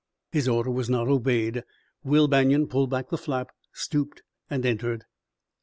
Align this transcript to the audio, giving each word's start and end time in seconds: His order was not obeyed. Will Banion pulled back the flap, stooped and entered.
His 0.31 0.47
order 0.47 0.71
was 0.71 0.89
not 0.89 1.07
obeyed. 1.07 1.63
Will 2.03 2.27
Banion 2.27 2.65
pulled 2.67 2.89
back 2.89 3.09
the 3.09 3.19
flap, 3.19 3.51
stooped 3.71 4.23
and 4.49 4.65
entered. 4.65 5.05